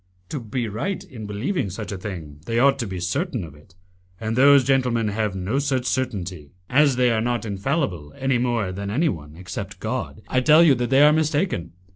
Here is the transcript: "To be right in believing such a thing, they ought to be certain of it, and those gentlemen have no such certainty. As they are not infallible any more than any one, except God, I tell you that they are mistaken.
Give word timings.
"To 0.29 0.39
be 0.39 0.67
right 0.67 1.03
in 1.03 1.27
believing 1.27 1.69
such 1.69 1.91
a 1.91 1.97
thing, 1.99 2.39
they 2.47 2.57
ought 2.57 2.79
to 2.79 2.87
be 2.87 2.99
certain 2.99 3.43
of 3.43 3.53
it, 3.53 3.75
and 4.19 4.35
those 4.35 4.63
gentlemen 4.63 5.09
have 5.09 5.35
no 5.35 5.59
such 5.59 5.85
certainty. 5.85 6.49
As 6.71 6.95
they 6.95 7.11
are 7.11 7.21
not 7.21 7.45
infallible 7.45 8.11
any 8.17 8.39
more 8.39 8.71
than 8.71 8.89
any 8.89 9.09
one, 9.09 9.35
except 9.35 9.79
God, 9.79 10.23
I 10.27 10.39
tell 10.41 10.63
you 10.63 10.73
that 10.73 10.89
they 10.89 11.03
are 11.03 11.13
mistaken. 11.13 11.73